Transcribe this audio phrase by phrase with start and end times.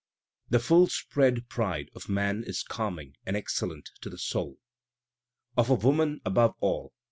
[0.19, 4.57] *'* The full spread pride of man is calming and excellent to the soul,'
[5.55, 6.93] "Of a woman above all.